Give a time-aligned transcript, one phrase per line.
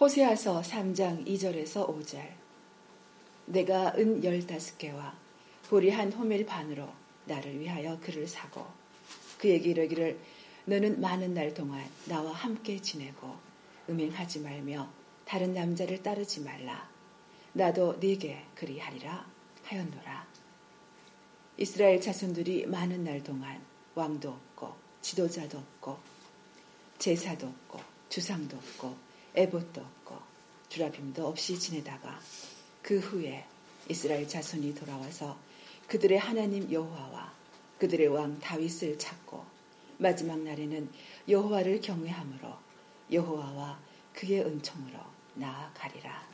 [0.00, 2.24] 호세아서 3장 2절에서 5절.
[3.46, 5.12] 내가 은 열다섯 개와
[5.68, 6.88] 보리 한 호밀 반으로
[7.24, 8.64] 나를 위하여 그를 사고
[9.38, 10.20] 그에게 이르기를
[10.66, 13.34] 너는 많은 날 동안 나와 함께 지내고
[13.90, 14.88] 음행하지 말며
[15.24, 16.88] 다른 남자를 따르지 말라.
[17.52, 19.26] 나도 네게 그리하리라
[19.64, 20.28] 하였노라.
[21.56, 23.60] 이스라엘 자손들이 많은 날 동안
[23.96, 25.98] 왕도 없고 지도자도 없고
[27.00, 29.07] 제사도 없고 주상도 없고
[29.38, 30.16] 에봇도 없고
[30.68, 32.20] 주라빔도 없이 지내다가
[32.82, 33.44] 그 후에
[33.88, 35.38] 이스라엘 자손이 돌아와서
[35.86, 37.32] 그들의 하나님 여호와와
[37.78, 39.44] 그들의 왕 다윗을 찾고
[39.98, 40.90] 마지막 날에는
[41.28, 42.52] 여호와를 경외함으로
[43.12, 43.78] 여호와와
[44.12, 44.98] 그의 은총으로
[45.34, 46.28] 나아가리라.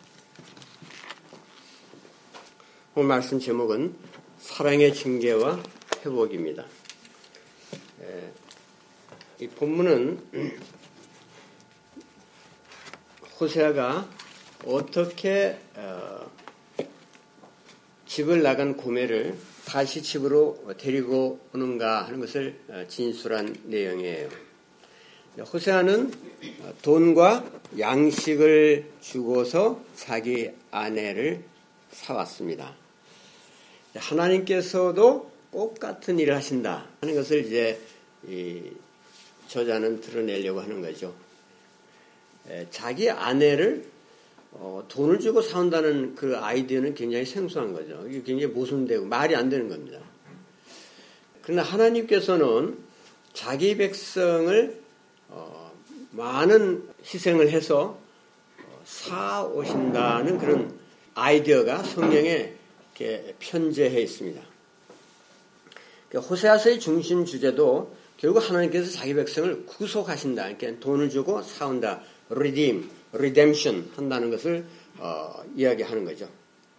[2.95, 3.95] 오늘 말씀 제목은
[4.39, 5.63] 사랑의 징계와
[6.05, 6.65] 회복입니다.
[9.41, 10.59] 이 본문은
[13.41, 14.09] 호세아가
[14.65, 16.31] 어떻게 어,
[18.07, 24.29] 집을 나간 고매를 다시 집으로 데리고 오는가 하는 것을 어, 진술한 내용이에요.
[25.53, 26.13] 호세아는
[26.83, 27.45] 돈과
[27.77, 31.43] 양식을 주고서 자기 아내를
[31.91, 32.73] 사왔습니다.
[33.97, 37.81] 하나님께서도 똑같은 일을 하신다 하는 것을 이제
[39.49, 41.15] 저자는 드러내려고 하는 거죠.
[42.71, 43.85] 자기 아내를
[44.53, 48.05] 어, 돈을 주고 사온다는 그 아이디어는 굉장히 생소한 거죠.
[48.09, 49.99] 이게 굉장히 모순되고 말이 안 되는 겁니다.
[51.43, 52.79] 그러나 하나님께서는
[53.33, 54.81] 자기 백성을
[55.29, 55.73] 어,
[56.13, 57.99] 많은 희생을 해서
[58.63, 60.79] 어, 사오신다는 그런
[61.15, 62.55] 아이디어가 성경에
[62.97, 64.41] 이렇게 편제해 있습니다.
[66.09, 70.57] 그러니까 호세아서의 중심 주제도 결국 하나님께서 자기 백성을 구속하신다.
[70.57, 72.03] 그러니까 돈을 주고 사온다.
[72.29, 74.65] Redeem, redemption 한다는 것을
[74.99, 76.29] 어, 이야기하는 거죠.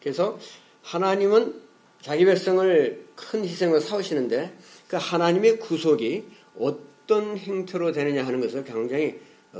[0.02, 0.40] 그래서
[0.84, 1.62] 하나님은
[2.02, 4.54] 자기 백성을 큰 희생을 사오시는데
[4.88, 6.24] 그 하나님의 구속이
[6.60, 9.20] 어떤 행태로 되느냐 하는 것을 굉장히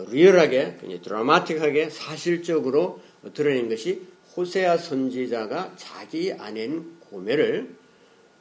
[0.10, 3.02] 리얼하게, 드라마틱하게 사실적으로
[3.34, 4.02] 드러낸 것이
[4.36, 7.70] 호세아 선지자가 자기 아내인 고매를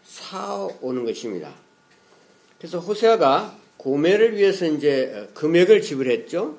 [0.02, 1.54] 사오는 것입니다.
[2.58, 6.58] 그래서 호세아가 고매를 위해서 이제 금액을 지불했죠.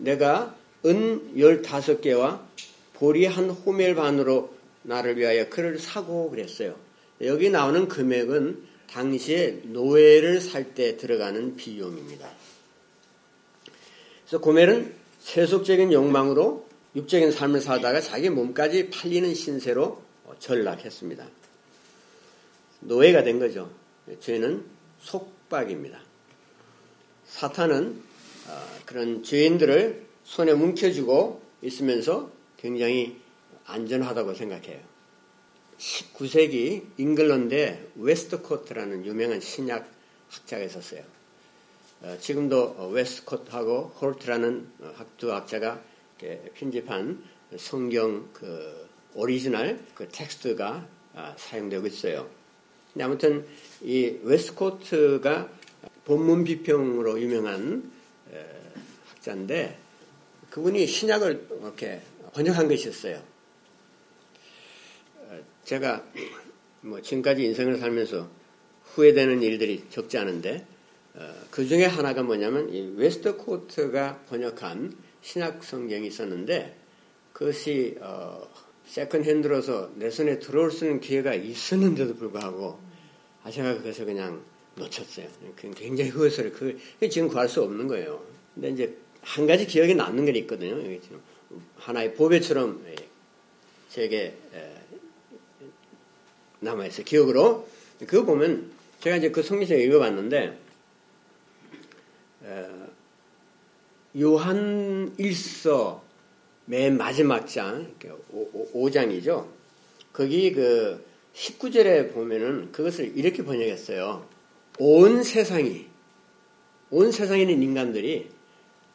[0.00, 2.40] 내가 은 15개와
[2.94, 6.76] 보리 한 호멜 반으로 나를 위하여 그를 사고 그랬어요.
[7.22, 12.28] 여기 나오는 금액은 당시에 노예를 살 때 들어가는 비용입니다.
[14.24, 16.66] 그래서 고멜은 세속적인 욕망으로
[16.96, 20.02] 육적인 삶을 살다가 자기 몸까지 팔리는 신세로
[20.38, 21.26] 전락했습니다.
[22.80, 23.70] 노예가 된 거죠.
[24.20, 24.64] 죄는
[25.00, 26.00] 속박입니다.
[27.26, 28.09] 사탄은 어,
[28.86, 33.20] 그런 죄인들을 손에 움켜쥐고 있으면서 굉장히
[33.66, 34.80] 안전하다고 생각해요.
[35.78, 39.90] 19세기 잉글랜드에 웨스트코트라는 유명한 신약
[40.28, 41.02] 학자가 있었어요.
[42.02, 44.66] 어, 지금도 웨스트코트하고 호르트라는
[45.18, 45.82] 두 학자가
[46.54, 47.22] 편집한
[47.56, 52.28] 성경 그 오리지널 그 텍스트가 아, 사용되고 있어요.
[53.00, 53.46] 아무튼
[53.82, 55.50] 이 웨스트코트가
[56.04, 57.90] 본문 비평으로 유명한
[59.20, 59.78] 학자인데
[60.50, 62.00] 그분이 신약을 이렇게
[62.32, 63.22] 번역한 것이었어요.
[65.64, 66.04] 제가
[66.80, 68.28] 뭐 지금까지 인생을 살면서
[68.84, 70.66] 후회되는 일들이 적지 않은데
[71.14, 76.76] 어, 그 중에 하나가 뭐냐면 이 웨스트코트가 번역한 신약 성경이 있었는데
[77.32, 78.48] 그것이 어,
[78.86, 82.80] second hand로서 내 손에 들어올 수 있는 기회가 있었는데도 불구하고
[83.44, 84.42] 아 제가 그것을 그냥
[84.74, 85.28] 놓쳤어요.
[85.56, 86.52] 굉장히 후회스러워.
[86.54, 88.24] 그 지금 구할 수 없는 거예요.
[88.54, 90.76] 근데 이제 한 가지 기억에 남는 게 있거든요.
[91.76, 92.84] 하나의 보배처럼
[93.88, 94.36] 제게
[96.60, 97.04] 남아있어요.
[97.04, 97.68] 기억으로.
[98.06, 98.70] 그거 보면
[99.00, 100.58] 제가 이제 그 성경을 읽어봤는데
[104.18, 106.00] 요한 1서
[106.64, 107.94] 맨 마지막 장,
[108.72, 109.52] 5 장이죠.
[110.12, 114.28] 거기 그 19절에 보면은 그것을 이렇게 번역했어요.
[114.78, 115.86] 온 세상이,
[116.90, 118.30] 온 세상에 있는 인간들이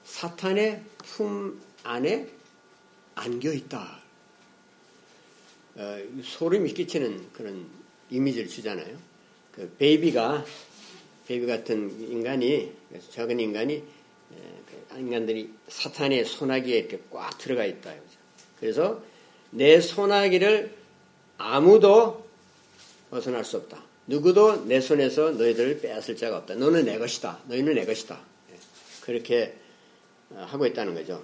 [0.05, 2.27] 사탄의 품 안에
[3.15, 3.99] 안겨 있다.
[5.75, 7.67] 어, 소름이 끼치는 그런
[8.09, 8.97] 이미지를 주잖아요.
[9.51, 10.45] 그 베이비가
[11.27, 12.71] 베이비 같은 인간이
[13.11, 13.83] 적은 인간이
[14.29, 17.93] 그 인간들이 사탄의 소나기에 이렇게 꽉 들어가 있다.
[18.59, 19.01] 그래서
[19.51, 20.75] 내 소나기를
[21.37, 22.25] 아무도
[23.09, 23.83] 벗어날 수 없다.
[24.07, 26.55] 누구도 내 손에서 너희들을 빼앗을 자가 없다.
[26.55, 27.39] 너는 내 것이다.
[27.47, 28.21] 너희는 내 것이다.
[28.51, 28.55] 예.
[29.01, 29.64] 그렇게 어,
[30.33, 31.23] 하고 있다는 거죠.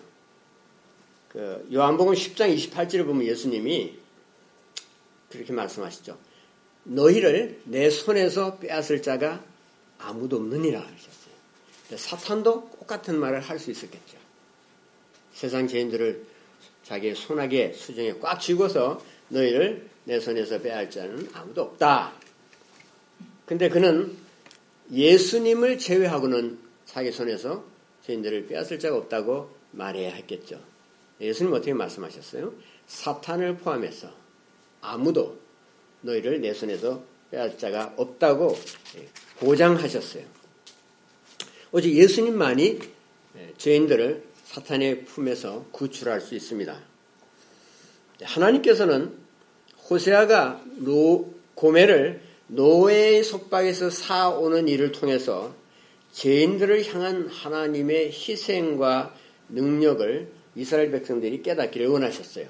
[1.30, 3.98] 그 요한복음 10장 28절에 보면 예수님이
[5.30, 6.18] 그렇게 말씀하시죠.
[6.84, 9.44] 너희를 내 손에서 빼앗을 자가
[9.98, 11.32] 아무도 없느니라 하셨어요.
[11.96, 14.18] 사탄도 똑같은 말을 할 수 있었겠죠.
[15.34, 16.26] 세상 죄인들을
[16.84, 22.14] 자기의 손아귀에 수정에 꽉 쥐고서 너희를 내 손에서 빼앗을 자는 아무도 없다.
[23.46, 24.18] 근데 그는
[24.92, 27.64] 예수님을 제외하고는 자기 손에서
[28.12, 30.60] 죄인들을 빼앗을 자가 없다고 말해야 했겠죠.
[31.22, 32.54] 예수님 어떻게 말씀하셨어요?
[32.88, 34.12] 사탄을 포함해서
[34.82, 35.40] 아무도
[36.02, 38.58] 너희를 내 손에서 빼앗을 자가 없다고
[39.40, 40.24] 보장하셨어요.
[41.72, 42.80] 오직 예수님만이
[43.58, 46.78] 죄인들을 사탄의 품에서 구출할 수 있습니다.
[48.24, 49.18] 하나님께서는
[49.90, 55.56] 호세아가 노, 고매를 노예의 속박에서 사오는 일을 통해서
[56.12, 59.16] 죄인들을 향한 하나님의 희생과
[59.50, 62.48] 능력을 이스라엘 백성들이 깨닫기를 원하셨어요.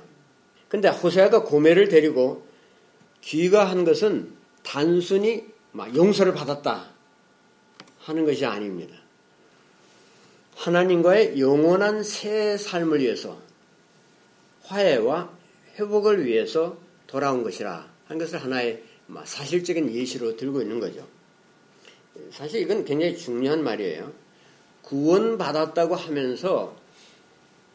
[0.68, 2.46] 근데 호세아가 고매를 데리고
[3.22, 5.46] 귀가한 것은 단순히
[5.96, 6.90] 용서를 받았다
[8.00, 8.96] 하는 것이 아닙니다.
[10.56, 13.40] 하나님과의 영원한 새 삶을 위해서
[14.64, 15.32] 화해와
[15.80, 16.78] 회복을 위해서
[17.08, 18.84] 돌아온 것이라 한 것을 하나의
[19.26, 21.08] 사실적인 예시로 들고 있는 거죠.
[22.32, 24.12] 사실 이건 굉장히 중요한 말이에요.
[24.84, 26.76] 구원받았다고 하면서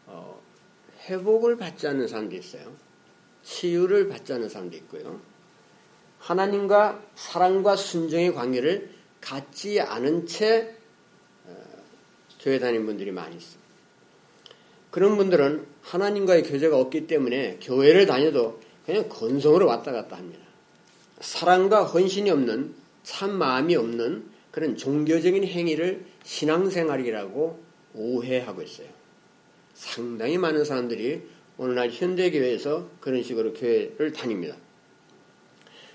[0.06, 0.40] 어,
[1.06, 2.72] 회복을 받지 않는 사람도 있어요.
[3.42, 5.20] 치유를 받지 않는 사람도 있고요.
[6.18, 8.90] 하나님과 사랑과 순정의 관계를
[9.20, 10.74] 갖지 않은 채
[11.44, 11.54] 어,
[12.40, 13.66] 교회 다니는 분들이 많이 있습니다.
[14.90, 20.44] 그런 분들은 하나님과의 교제가 없기 때문에 교회를 다녀도 그냥 건성으로 왔다 갔다 합니다.
[21.20, 22.74] 사랑과 헌신이 없는
[23.06, 27.62] 참 마음이 없는 그런 종교적인 행위를 신앙생활이라고
[27.94, 28.88] 오해하고 있어요.
[29.74, 31.22] 상당히 많은 사람들이
[31.56, 34.56] 오늘날 현대교회에서 그런 식으로 교회를 다닙니다.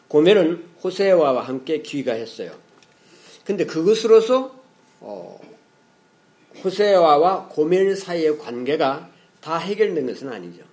[0.08, 2.58] 고멜은 호세와와 함께 귀가했어요.
[3.44, 4.58] 근데 그것으로서
[5.02, 5.40] 어,
[6.64, 9.12] 호세와와 고멜 사이의 관계가
[9.42, 10.64] 다 해결된 것은 아니죠.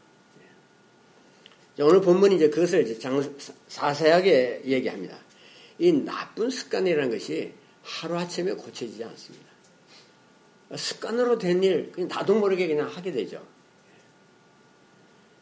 [1.80, 3.22] 오늘 본문이 이제 그것을 이제 장,
[3.66, 5.18] 자세하게 얘기합니다.
[5.78, 7.52] 이 나쁜 습관이라는 것이
[7.82, 9.46] 하루아침에 고쳐지지 않습니다.
[10.74, 13.42] 습관으로 된 일, 그냥 나도 모르게 그냥 하게 되죠.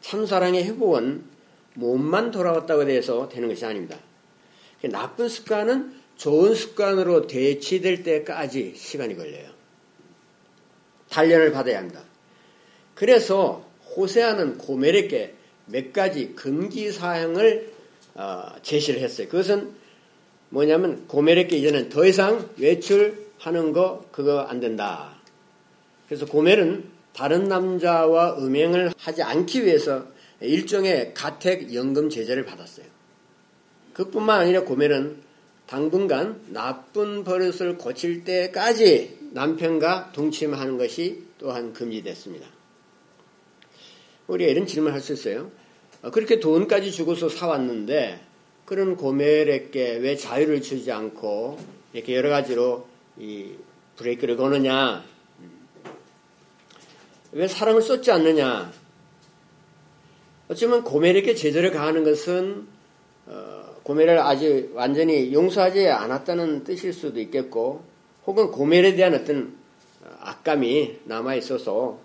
[0.01, 1.25] 참사랑의 회복은
[1.73, 3.99] 몸만 돌아왔다고 해서 되는 것이 아닙니다.
[4.83, 9.49] 나쁜 습관은 좋은 습관으로 대치될 때까지 시간이 걸려요.
[11.09, 12.03] 단련을 받아야 합니다.
[12.95, 15.35] 그래서 호세아는 고멜에게
[15.67, 17.73] 몇 가지 금기 사항을
[18.15, 19.27] 어, 제시를 했어요.
[19.27, 19.75] 그것은
[20.49, 25.15] 뭐냐면 고멜에게 이제는 더 이상 외출하는 거 그거 안 된다.
[26.07, 30.05] 그래서 고멜은 다른 남자와 음행을 하지 않기 위해서
[30.39, 32.85] 일종의 가택 연금 제재를 받았어요.
[33.93, 35.17] 그뿐만 아니라 고멜은
[35.65, 42.47] 당분간 나쁜 버릇을 고칠 때까지 남편과 동침하는 것이 또한 금지됐습니다.
[44.27, 45.51] 우리가 이런 질문을 할 수 있어요.
[46.01, 48.19] 어, 그렇게 돈까지 주고서 사왔는데
[48.67, 51.57] 그런 고멜에게 왜 자유를 주지 않고
[51.93, 52.85] 이렇게 여러 가지로
[53.17, 53.51] 이
[53.95, 55.05] 브레이크를 거느냐?
[57.31, 58.73] 왜 사랑을 쏟지 않느냐?
[60.49, 62.67] 어쩌면 고멜에게 제재를 가하는 것은
[63.27, 67.85] 어, 고멜을 아직 완전히 용서하지 않았다는 뜻일 수도 있겠고,
[68.25, 69.55] 혹은 고멜에 대한 어떤
[70.19, 71.99] 악감이 남아 있어서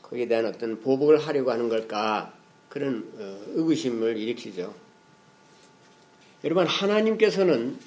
[0.00, 2.32] 거기에 대한 어떤 보복을 하려고 하는 걸까
[2.70, 4.89] 그런 어, 의구심을 일으키죠.
[6.44, 7.78] 여러분 하나님께서는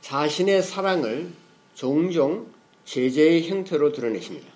[0.00, 1.32] 자신의 사랑을
[1.74, 2.46] 종종
[2.84, 4.46] 제재의 형태로 드러내십니다.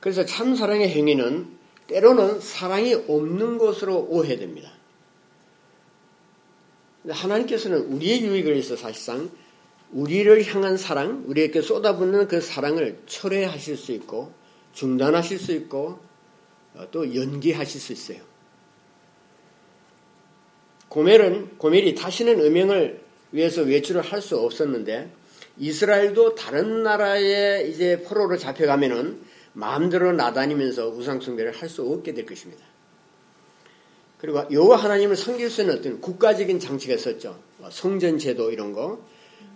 [0.00, 1.58] 그래서 참 사랑의 행위는
[1.88, 4.70] 때로는 사랑이 없는 것으로 오해됩니다.
[7.08, 9.30] 하나님께서는 우리의 유익을 위해서 사실상
[9.90, 14.32] 우리를 향한 사랑, 우리에게 쏟아붓는 그 사랑을 철회하실 수 있고
[14.72, 15.98] 중단하실 수 있고
[16.74, 18.29] 어, 또 연기하실 수 있어요.
[20.90, 23.00] 고멜은 고멜이 다시는 음행을
[23.32, 25.10] 위해서 외출을 할 수 없었는데
[25.58, 29.20] 이스라엘도 다른 나라에 이제 포로로 잡혀가면은
[29.52, 32.64] 마음대로 나다니면서 우상 숭배를 할 수 없게 될 것입니다.
[34.18, 37.38] 그리고 여호와 하나님을 섬길 수 있는 어떤 국가적인 장치가 있었죠.
[37.58, 39.00] 뭐 성전 제도 이런 거,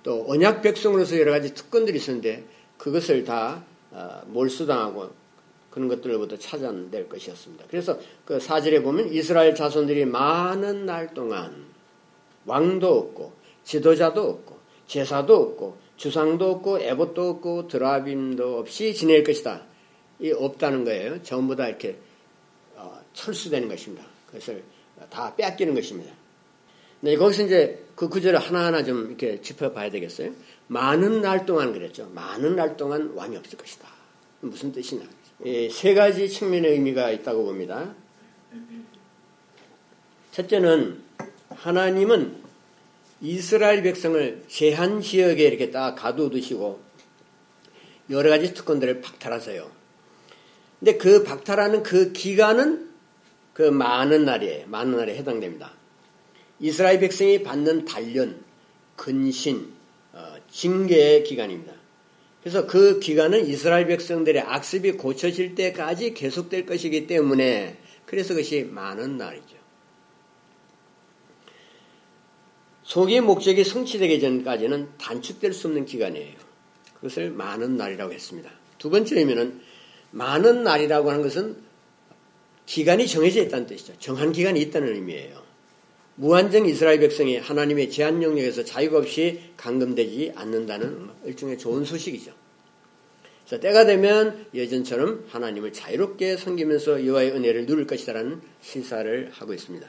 [0.02, 2.44] 또 언약 백성으로서 여러 가지 특권들이 있었는데
[2.78, 5.10] 그것을 다 어, 몰수당하고
[5.74, 7.64] 그런 것들로부터 찾아낼 것이었습니다.
[7.68, 11.66] 그래서 그 사절에 보면 이스라엘 자손들이 많은 날 동안
[12.46, 13.32] 왕도 없고
[13.64, 19.62] 지도자도 없고 제사도 없고 주상도 없고 애봇도 없고 드라빔도 없이 지낼 것이다.
[20.36, 21.20] 없다는 거예요.
[21.24, 21.98] 전부 다 이렇게
[22.76, 24.06] 어, 철수되는 것입니다.
[24.28, 24.62] 그것을
[25.10, 26.12] 다 빼앗기는 것입니다.
[27.00, 30.30] 네, 거기서 이제 그 구절을 하나하나 좀 이렇게 짚어봐야 되겠어요.
[30.68, 32.08] 많은 날 동안 그랬죠.
[32.14, 33.88] 많은 날 동안 왕이 없을 것이다.
[34.40, 35.04] 무슨 뜻이냐.
[35.42, 37.94] 세 가지 측면의 의미가 있다고 봅니다.
[40.32, 41.02] 첫째는
[41.50, 42.42] 하나님은
[43.20, 46.80] 이스라엘 백성을 제한 지역에 이렇게 딱 가두두시고
[48.10, 49.70] 여러 가지 특권들을 박탈하세요.
[50.78, 52.90] 근데 그 박탈하는 그 기간은
[53.54, 54.66] 그 많은 날이에요.
[54.66, 55.72] 많은 날에 해당됩니다.
[56.60, 58.42] 이스라엘 백성이 받는 단련,
[58.96, 59.72] 근신,
[60.12, 61.73] 어, 징계의 기간입니다.
[62.44, 69.56] 그래서 그 기간은 이스라엘 백성들의 악습이 고쳐질 때까지 계속될 것이기 때문에 그래서 그것이 많은 날이죠.
[72.82, 76.36] 속의 목적이 성취되기 전까지는 단축될 수 없는 기간이에요.
[76.96, 78.50] 그것을 많은 날이라고 했습니다.
[78.76, 79.62] 두 번째 의미는
[80.10, 81.56] 많은 날이라고 하는 것은
[82.66, 83.94] 기간이 정해져 있다는 뜻이죠.
[83.98, 85.43] 정한 기간이 있다는 의미예요.
[86.16, 92.32] 무한정 이스라엘 백성이 하나님의 제한 영역에서 자유가 없이 감금되지 않는다는 일종의 좋은 소식이죠.
[93.44, 99.86] 그래서 때가 되면 예전처럼 하나님을 자유롭게 섬기면서 여호와의 은혜를 누릴 것이다라는 시사를 하고 있습니다.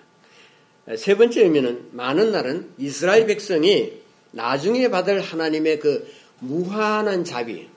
[0.98, 3.94] 세 번째 의미는 많은 날은 이스라엘 백성이
[4.32, 6.08] 나중에 받을 하나님의 그
[6.40, 7.70] 무한한 자비,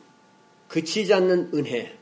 [0.67, 1.97] 그치지 않는 은혜,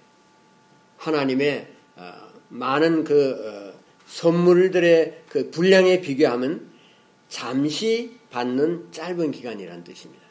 [0.96, 2.12] 하나님의 어,
[2.48, 3.65] 많은 그 어,
[4.06, 6.70] 선물들의 그 분량에 비교하면
[7.28, 10.24] 잠시 받는 짧은 기간이라는 뜻입니다.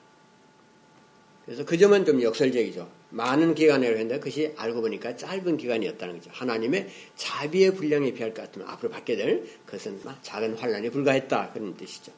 [1.45, 2.89] 그래서 그 점은 좀 역설적이죠.
[3.11, 6.31] 많은 기간이라고 했는데 그것이 알고 보니까 짧은 기간이었다는 거죠.
[6.33, 12.11] 하나님의 자비의 분량에 비할 것 같으면 앞으로 받게 될 그것은 작은 환란에 불과했다 그런 뜻이죠.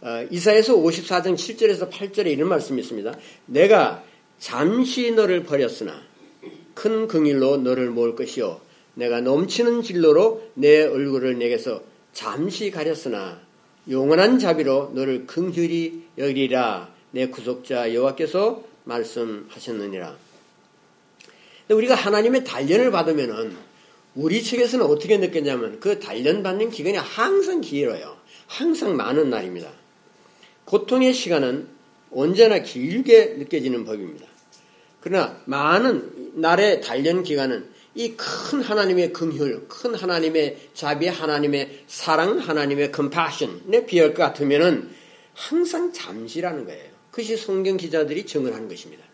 [0.00, 3.12] 어, 이사에서 54장 7절에서 8절에 이런 말씀이 있습니다.
[3.46, 4.04] 내가
[4.38, 6.00] 잠시 너를 버렸으나
[6.74, 8.60] 큰 긍일로 너를 모을 것이요
[8.98, 13.40] 내가 넘치는 진로로 내 얼굴을 내게서 잠시 가렸으나
[13.88, 20.16] 영원한 자비로 너를 긍휼히 여기리라 내 구속자 여호와께서 말씀하셨느니라.
[21.68, 23.56] 우리가 하나님의 단련을 받으면은
[24.16, 28.16] 우리 측에서는 어떻게 느꼈냐면 그 단련 받는 기간이 항상 길어요.
[28.48, 29.70] 항상 많은 날입니다.
[30.64, 31.68] 고통의 시간은
[32.10, 34.26] 언제나 길게 느껴지는 법입니다.
[35.00, 42.92] 그러나 많은 날의 단련 기간은 이 큰 하나님의 긍휼, 큰 하나님의 자비, 하나님의 사랑, 하나님의
[42.92, 44.90] 컴파션에 비할 것 같으면은
[45.34, 46.90] 항상 잠시라는 거예요.
[47.10, 49.04] 그것이 성경 기자들이 증언하는 것입니다.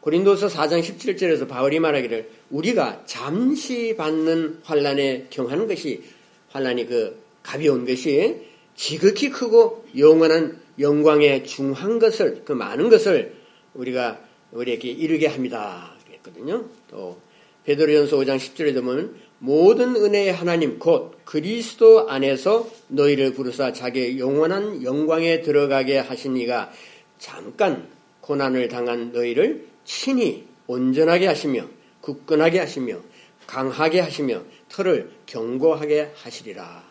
[0.00, 6.02] 고린도서 4장 17절에서 바울이 말하기를 우리가 잠시 받는 환란에 경하는 것이
[6.48, 13.34] 환란이 그 가벼운 것이 지극히 크고 영원한 영광에 중한 것을 그 많은 것을
[13.74, 14.20] 우리가
[14.52, 15.94] 우리에게 이르게 합니다.
[16.06, 16.64] 그랬거든요.
[16.88, 17.20] 또
[17.64, 25.40] 베드로전서 5장 10절에 보면 모든 은혜의 하나님 곧 그리스도 안에서 너희를 부르사 자기의 영원한 영광에
[25.42, 26.72] 들어가게 하신 이가
[27.18, 27.88] 잠깐
[28.20, 31.66] 고난을 당한 너희를 친히 온전하게 하시며
[32.00, 33.00] 굳건하게 하시며
[33.46, 36.84] 강하게 하시며 털을 견고하게 하시리라.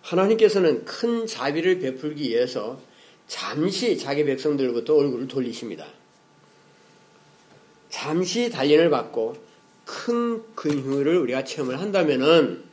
[0.00, 2.80] 하나님께서는 큰 자비를 베풀기 위해서
[3.26, 5.86] 잠시 자기 백성들부터 얼굴을 돌리십니다.
[7.88, 9.36] 잠시 단련을 받고
[9.84, 12.64] 큰 근육을 우리가 체험을 한다면은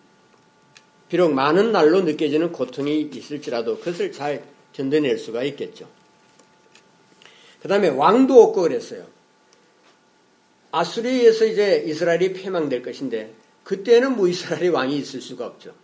[1.09, 4.43] 비록 많은 날로 느껴지는 고통이 있을지라도 그것을 잘
[4.73, 5.87] 견뎌낼 수가 있겠죠.
[7.61, 9.05] 그 다음에 왕도 없고 그랬어요.
[10.71, 15.75] 아수리에서 이제 이스라엘이 패망될 것인데 그때는 뭐 이스라엘이 왕이 있을 수가 없죠.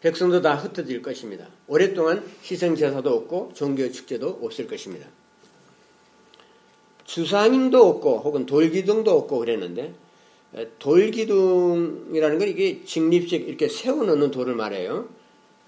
[0.00, 1.48] 백성도 다 흩어질 것입니다.
[1.66, 5.06] 오랫동안 희생제사도 없고 종교 축제도 없을 것입니다.
[7.06, 9.94] 주상임도 없고 혹은 돌기둥도 없고 그랬는데
[10.78, 15.08] 돌기둥이라는 건 이게 직립식 이렇게 세워놓는 돌을 말해요.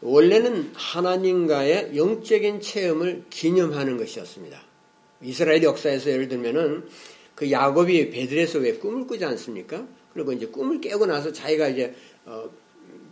[0.01, 4.63] 원래는 하나님과의 영적인 체험을 기념하는 것이었습니다.
[5.23, 6.85] 이스라엘 역사에서 예를 들면은
[7.35, 9.87] 그 야곱이 베들에서 왜 꿈을 꾸지 않습니까?
[10.13, 12.49] 그리고 이제 꿈을 깨고 나서 자기가 이제 어,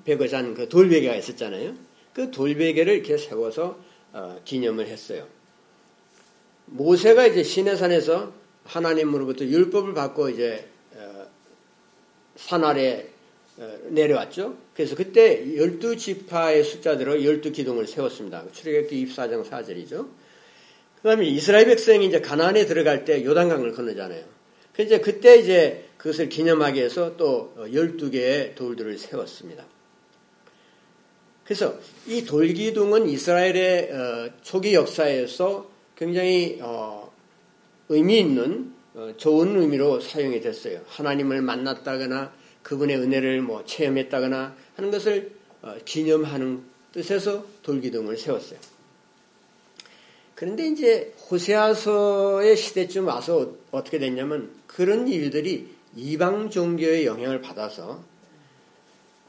[0.04, 1.74] 베거 잔 그 돌베개가 있었잖아요.
[2.12, 3.78] 그 돌베개를 이렇게 세워서
[4.12, 5.26] 어, 기념을 했어요.
[6.76, 8.32] 모세가 이제 시내산에서
[8.64, 11.26] 하나님으로부터 율법을 받고 이제 어,
[12.36, 13.06] 산 아래
[13.58, 14.56] 어, 내려왔죠.
[14.74, 18.44] 그래서 그때 열두 지파의 숫자대로 열두 기둥을 세웠습니다.
[18.52, 20.08] 출애굽기 24장 4절이죠.
[20.96, 24.24] 그다음에 이스라엘 백성이 이제 가나안에 들어갈 때 요단강을 건너잖아요.
[24.72, 29.64] 그래서 그때 이제 그것을 기념하기 위해서 또 12개의 돌들을 세웠습니다.
[31.44, 37.10] 그래서 이 돌기둥은 이스라엘의 어, 초기 역사에서 굉장히 어,
[37.88, 40.80] 의미 있는 어, 좋은 의미로 사용이 됐어요.
[40.86, 46.62] 하나님을 만났다거나 그분의 은혜를 뭐 체험했다거나 하는 것을 어, 기념하는
[46.92, 48.58] 뜻에서 돌기둥을 세웠어요.
[50.34, 58.04] 그런데 이제 호세아서의 시대쯤 와서 어떻게 됐냐면 그런 일들이 이방 종교의 영향을 받아서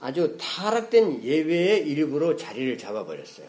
[0.02, 3.48] 아주 타락된 예배의 일부로 자리를 잡아버렸어요.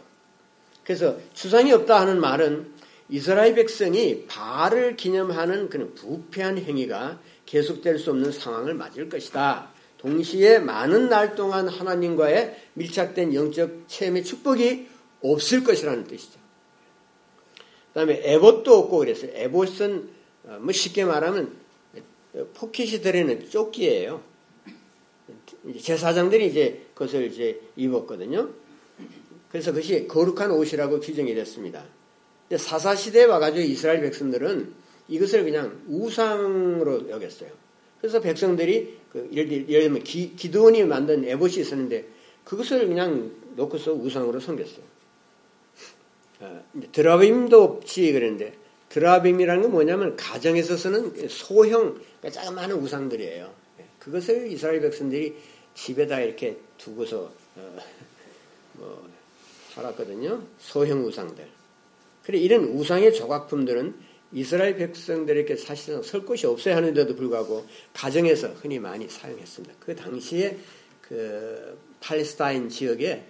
[0.84, 2.72] 그래서 주상이 없다 하는 말은
[3.10, 9.70] 이스라엘 백성이 바알을 기념하는 그런 부패한 행위가 계속될 수 없는 상황을 맞을 것이다.
[9.96, 14.86] 동시에 많은 날 동안 하나님과의 밀착된 영적 체험의 축복이
[15.22, 16.38] 없을 것이라는 뜻이죠.
[17.56, 19.30] 그 다음에 에봇도 없고 그랬어요.
[19.34, 20.10] 에봇은
[20.44, 21.56] 어, 뭐 쉽게 말하면
[22.54, 24.22] 포켓이 들어있는 조끼예요.
[25.82, 28.50] 제사장들이 이제 그것을 이제 입었거든요.
[29.50, 31.84] 그래서 그것이 거룩한 옷이라고 규정이 됐습니다.
[32.56, 34.72] 사사 시대에 와가지고 이스라엘 백성들은
[35.08, 37.50] 이것을 그냥 우상으로 여겼어요.
[38.00, 42.06] 그래서 백성들이 그 예를, 예를 들면 기, 기도원이 만든 에봇이 있었는데
[42.44, 44.84] 그것을 그냥 놓고서 우상으로 섬겼어요.
[46.40, 48.54] 어, 드라빔도 없지 그랬는데
[48.90, 53.52] 드라빔이라는 건 뭐냐면 가정에서 쓰는 소형 그러니까 자그마한 우상들이에요.
[53.80, 55.36] 예, 그것을 이스라엘 백성들이
[55.74, 57.78] 집에다 이렇게 두고서 어,
[58.74, 59.08] 뭐
[59.74, 60.42] 살았거든요.
[60.58, 61.57] 소형 우상들.
[62.28, 63.94] 그래 이런 우상의 조각품들은
[64.32, 69.76] 이스라엘 백성들에게 사실상 설 곳이 없어야 하는데도 불구하고 가정에서 흔히 많이 사용했습니다.
[69.80, 70.58] 그 당시에
[71.00, 73.24] 그 팔레스타인 지역에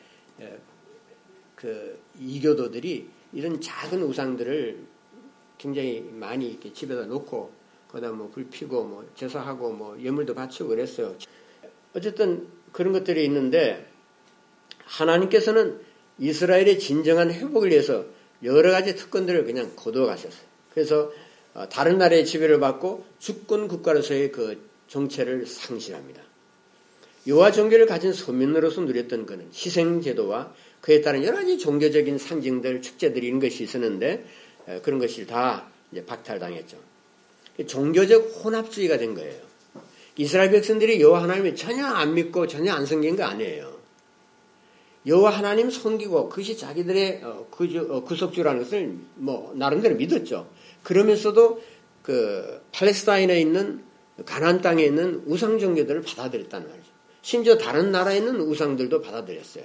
[1.55, 4.81] 그 이교도들이 이런 작은 우상들을
[5.59, 7.52] 굉장히 많이 이렇게 집에다 놓고
[7.87, 11.17] 거기다 뭐 불 피고 뭐 제사하고 뭐 예물도 바치고 그랬어요.
[11.95, 13.87] 어쨌든 그런 것들이 있는데
[14.87, 15.83] 하나님께서는
[16.19, 20.42] 이스라엘의 진정한 회복을 위해서 여러 가지 특권들을 그냥 거두어 가셨어요.
[20.73, 21.12] 그래서
[21.54, 26.23] 어, 다른 나라의 지배를 받고 주권 국가로서의 그 정체를 상실합니다.
[27.26, 33.26] 여호와 종교를 가진 서민으로서 누렸던 그는 희생 제도와 그에 따른 여러 가지 종교적인 상징들, 축제들이
[33.26, 34.25] 이런 것이 있었는데
[34.82, 35.69] 그런 것이 다
[36.06, 36.78] 박탈당했죠.
[37.67, 39.43] 종교적 혼합주의가 된 거예요.
[40.17, 43.77] 이스라엘 백성들이 여호와 하나님을 전혀 안 믿고 전혀 안 섬긴 거 아니에요.
[45.08, 47.47] 여호와 하나님 섬기고 그것이 자기들의 어,
[47.88, 50.49] 어, 구속주라는 것을 뭐 나름대로 믿었죠.
[50.84, 51.60] 그러면서도
[52.02, 53.82] 그 팔레스타인에 있는
[54.25, 56.88] 가나안 땅에 있는 우상 종교들을 받아들였다는 말이죠.
[57.23, 59.64] 심지어 다른 나라에 있는 우상들도 받아들였어요.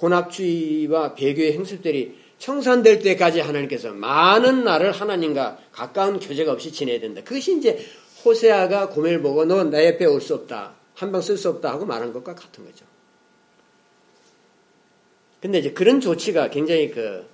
[0.00, 7.22] 혼합주의와 배교의 행습들이 청산될 때까지 하나님께서 많은 날을 하나님과 가까운 교제가 없이 지내야 된다.
[7.24, 7.84] 그것이 이제
[8.24, 10.74] 호세아가 고멜 보고 너 내 옆에 올 수 없다.
[10.94, 12.84] 한 방 쓸 수 없다 하고 말한 것과 같은 거죠.
[15.42, 17.32] 근데 이제 그런 조치가 굉장히 그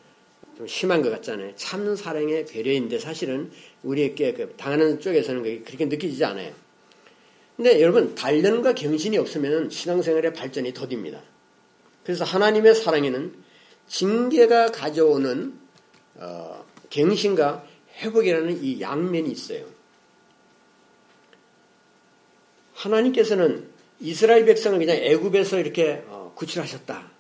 [0.58, 1.52] 좀 심한 것 같잖아요.
[1.54, 3.52] 참 사랑의 배려인데 사실은
[3.84, 6.52] 우리에게 그 당하는 쪽에서는 그렇게 느끼지 않아요.
[7.56, 11.22] 근데 여러분 단련과 경신이 없으면 신앙생활의 발전이 더딥니다.
[12.02, 13.34] 그래서 하나님의 사랑에는
[13.86, 15.54] 징계가 가져오는
[16.16, 17.64] 어, 갱신과
[17.98, 19.64] 회복이라는 이 양면이 있어요.
[22.74, 23.68] 하나님께서는
[24.00, 27.17] 이스라엘 백성을 그냥 애굽에서 이렇게 어, 구출하셨다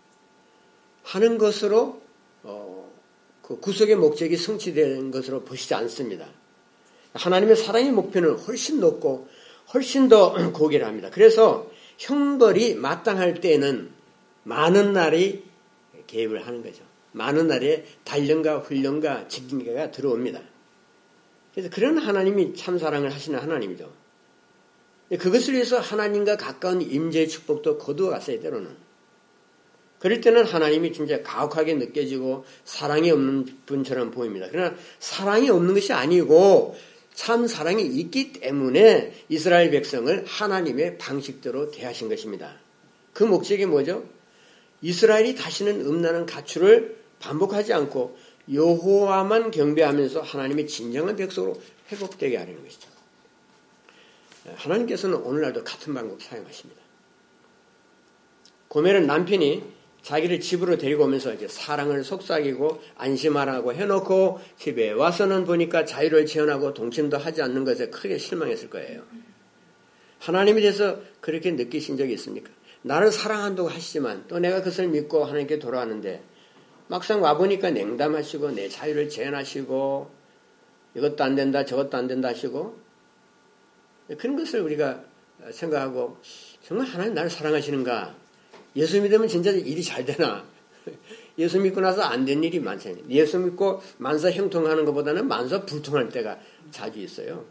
[1.08, 2.02] 하는 것으로
[2.42, 2.92] 어,
[3.40, 6.26] 그 구속의 목적이 성취된 것으로 보시지 않습니다.
[7.14, 9.26] 하나님의 사랑의 목표는 훨씬 높고
[9.72, 11.10] 훨씬 더 고결합니다.
[11.10, 13.90] 그래서 형벌이 마땅할 때에는
[14.44, 15.44] 많은 날이
[16.06, 16.84] 개입을 하는 거죠.
[17.12, 20.40] 많은 날에 단련과 훈련과 직징계가 들어옵니다.
[21.54, 23.90] 그래서 그런 하나님이 참 사랑을 하시는 하나님이죠.
[25.18, 28.87] 그것을 위해서 하나님과 가까운 임재의 축복도 거두어 갔어요, 때로는.
[29.98, 34.46] 그럴 때는 하나님이 진짜 가혹하게 느껴지고 사랑이 없는 분처럼 보입니다.
[34.50, 36.76] 그러나 사랑이 없는 것이 아니고
[37.14, 42.56] 참 사랑이 있기 때문에 이스라엘 백성을 하나님의 방식대로 대하신 것입니다.
[43.12, 44.04] 그 목적이 뭐죠?
[44.82, 48.16] 이스라엘이 다시는 음란한 가출을 반복하지 않고
[48.52, 52.88] 여호와만 경배하면서 하나님의 진정한 백성으로 회복되게 하려는 것이죠.
[54.54, 56.80] 하나님께서는 오늘날도 같은 방법 사용하십니다.
[58.68, 59.77] 고멜은 남편이
[60.08, 67.18] 자기를 집으로 데리고 오면서 이제 사랑을 속삭이고 안심하라고 해놓고 집에 와서는 보니까 자유를 지원하고 동침도
[67.18, 69.02] 하지 않는 것에 크게 실망했을 거예요.
[70.18, 72.50] 하나님에 대해서 그렇게 느끼신 적이 있습니까?
[72.80, 76.22] 나를 사랑한다고 하시지만 또 내가 그것을 믿고 하나님께 돌아왔는데
[76.86, 80.10] 막상 와보니까 냉담하시고 내 자유를 제한하시고
[80.94, 82.78] 이것도 안 된다 저것도 안 된다 하시고
[84.16, 85.04] 그런 것을 우리가
[85.50, 86.16] 생각하고
[86.62, 88.27] 정말 하나님 나를 사랑하시는가
[88.76, 90.44] 예수 믿으면 진짜 일이 잘 되나
[91.38, 96.38] 예수 믿고 나서 안 된 일이 많잖아요 예수 믿고 만사 형통하는 것보다는 만사 불통할 때가
[96.70, 97.44] 자주 있어요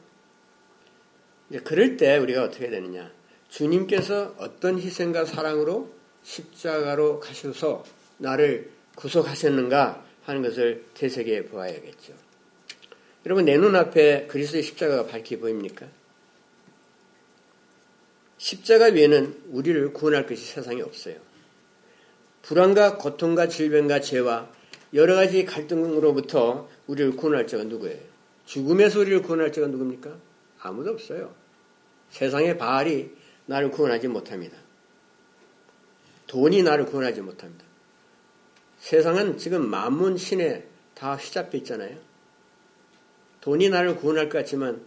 [1.50, 3.12] 이제 그럴 때 우리가 어떻게 되느냐?
[3.50, 5.90] 주님께서 어떤 희생과 사랑으로
[6.24, 7.86] 십자가로 가셔서
[8.18, 12.14] 나를 구속하셨는가 하는 것을 되새겨 보아야겠죠.
[13.26, 15.88] 여러분 내 눈앞에 그리스도의 십자가가 밝히 보입니까?
[18.48, 21.18] 십자가 외에는 우리를 구원할 것이 세상에 없어요.
[22.44, 24.50] 불안과 고통과 질병과 죄와
[24.94, 28.00] 여러 가지 갈등으로부터 우리를 구원할 자가 누구예요?
[28.46, 30.18] 죽음에서 우리를 구원할 자가 누굽니까?
[30.62, 31.36] 아무도 없어요.
[32.10, 33.12] 세상의 바알이
[33.48, 34.58] 나를 구원하지 못합니다.
[36.28, 37.66] 돈이 나를 구원하지 못합니다.
[38.80, 41.98] 세상은 지금 만문 신에 다 휘잡혀 있잖아요.
[43.42, 44.86] 돈이 나를 구원할 것 같지만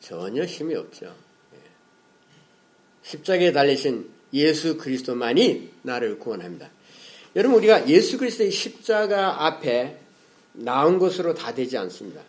[0.00, 1.23] 전혀 힘이 없죠.
[3.04, 3.08] 예.
[3.08, 6.70] 십자가에 달리신 예수 그리스도만이 나를 구원합니다.
[7.36, 9.98] 여러분 우리가 예수 그리스도의 십자가 앞에
[10.52, 12.22] 나온 것으로 다 되지 않습니다.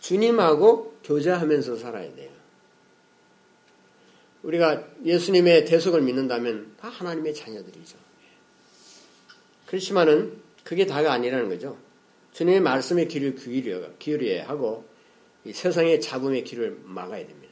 [0.00, 2.30] 주님하고 교제하면서 살아야 돼요.
[4.42, 7.96] 우리가 예수님의 대속을 믿는다면 다 하나님의 자녀들이죠.
[9.66, 11.78] 그렇지만은 그게 다가 아니라는 거죠.
[12.32, 13.36] 주님의 말씀의 길을
[13.98, 14.84] 기울여야 하고
[15.50, 17.51] 세상의 잡음의 길을 막아야 됩니다.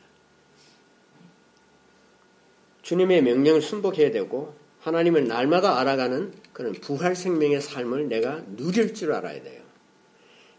[2.90, 9.40] 주님의 명령을 순복해야 되고 하나님을 날마다 알아가는 그런 부활 생명의 삶을 내가 누릴 줄 알아야
[9.44, 9.62] 돼요.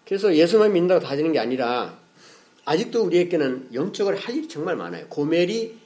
[0.06, 2.00] 그래서 예수만 믿는다고 다지는 게 아니라
[2.64, 5.08] 아직도 우리에게는 영적으로 할 일이 정말 많아요.
[5.10, 5.78] 고멜이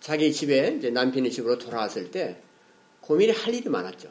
[0.00, 2.38] 자기 집에 이제 남편의 집으로 돌아왔을 때
[3.02, 4.10] 고멜이 할 일이 많았죠.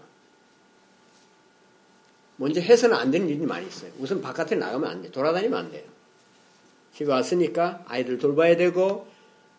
[2.38, 3.92] 먼저 해서는 안 되는 일이 많이 있어요.
[4.00, 5.12] 우선 바깥에 나가면 안 돼.
[5.12, 5.84] 돌아다니면 안 돼요.
[6.94, 9.06] 집에 왔으니까 아이들 돌봐야 되고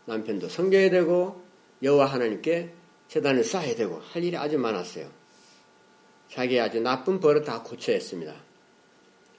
[0.06, 1.47] 남편도 섬겨야 되고
[1.82, 2.72] 여호와 하나님께
[3.08, 5.08] 재단을 쌓아야 되고 할 일이 아주 많았어요.
[6.30, 8.34] 자기의 아주 나쁜 버릇 다 고쳐야 했습니다.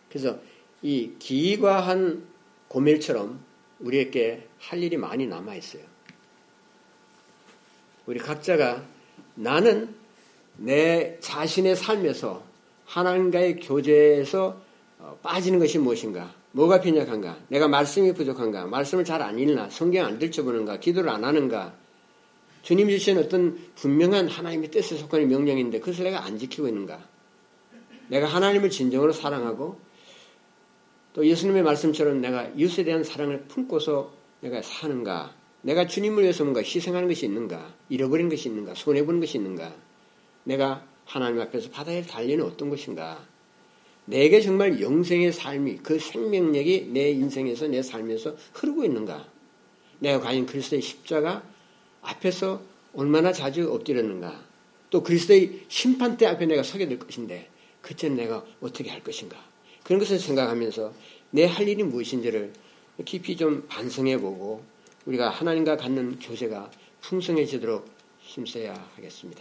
[0.09, 0.39] 그래서
[0.81, 2.25] 이 기과한
[2.67, 3.39] 고멜처럼
[3.79, 5.83] 우리에게 할 일이 많이 남아 있어요.
[8.05, 8.83] 우리 각자가
[9.35, 9.93] 나는
[10.57, 12.43] 내 자신의 삶에서
[12.85, 14.59] 하나님과의 교제에서
[14.97, 16.33] 어, 빠지는 것이 무엇인가?
[16.51, 17.37] 뭐가 빈약한가?
[17.49, 18.65] 내가 말씀이 부족한가?
[18.65, 19.69] 말씀을 잘 안 읽나?
[19.69, 20.79] 성경 안 들춰보는가?
[20.79, 21.73] 기도를 안 하는가?
[22.61, 27.07] 주님 주신 어떤 분명한 하나님의 뜻에 속하는 명령인데 그것을 내가 안 지키고 있는가?
[28.09, 29.79] 내가 하나님을 진정으로 사랑하고
[31.13, 35.35] 또 예수님의 말씀처럼 내가 이웃에 대한 사랑을 품고서 내가 사는가?
[35.61, 37.73] 내가 주님을 위해서 뭔가 희생하는 것이 있는가?
[37.89, 38.75] 잃어버린 것이 있는가?
[38.75, 39.75] 손해보는 것이 있는가?
[40.43, 43.25] 내가 하나님 앞에서 바다에 달리는 어떤 것인가?
[44.05, 49.27] 내게 정말 영생의 삶이 그 생명력이 내 인생에서 내 삶에서 흐르고 있는가?
[49.99, 51.43] 내가 과연 그리스도의 십자가
[52.01, 52.61] 앞에서
[52.93, 54.43] 얼마나 자주 엎드렸는가?
[54.89, 57.49] 또 그리스도의 심판대 앞에 내가 서게 될 것인데
[57.81, 59.37] 그때는 내가 어떻게 할 것인가?
[59.83, 60.93] 그런 것을 생각하면서
[61.31, 62.53] 내 할 일이 무엇인지를
[63.05, 64.63] 깊이 좀 반성해 보고
[65.05, 67.87] 우리가 하나님과 갖는 교제가 풍성해지도록
[68.19, 69.37] 힘써야 하겠습니다.